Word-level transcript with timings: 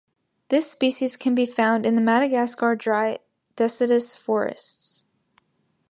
This 0.49 0.71
species 0.71 1.15
can 1.15 1.35
be 1.35 1.45
found 1.45 1.85
in 1.85 1.93
the 1.93 2.01
Madagascar 2.01 2.75
dry 2.75 3.19
deciduous 3.55 4.15
forests. 4.15 5.05